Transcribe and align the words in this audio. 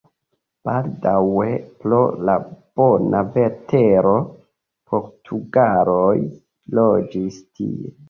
Baldaŭe 0.69 1.49
pro 1.83 1.99
la 2.31 2.39
bona 2.81 3.21
vetero 3.37 4.17
portugaloj 4.25 6.13
loĝis 6.83 7.43
tie. 7.49 7.99